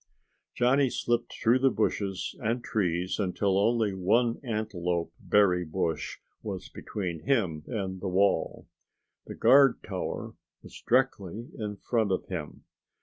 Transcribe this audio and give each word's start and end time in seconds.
Johnny 0.55 0.89
slipped 0.89 1.31
through 1.31 1.59
the 1.59 1.69
bushes 1.69 2.35
and 2.39 2.63
trees 2.63 3.19
until 3.19 3.55
only 3.59 3.93
one 3.93 4.39
antelope 4.43 5.13
berry 5.19 5.63
bush 5.63 6.17
was 6.41 6.69
between 6.69 7.19
him 7.27 7.63
and 7.67 8.01
the 8.01 8.07
wall. 8.09 8.67
The 9.27 9.35
guard 9.35 9.83
tower 9.83 10.33
was 10.63 10.81
directly 10.87 11.49
in 11.55 11.77
front 11.87 12.11
of 12.11 12.25
him. 12.29 12.63